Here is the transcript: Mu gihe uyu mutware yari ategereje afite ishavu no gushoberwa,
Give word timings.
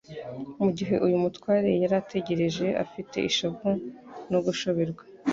Mu 0.63 0.69
gihe 0.77 0.95
uyu 1.05 1.17
mutware 1.23 1.69
yari 1.81 1.95
ategereje 2.01 2.67
afite 2.83 3.17
ishavu 3.29 3.69
no 4.31 4.39
gushoberwa, 4.45 5.03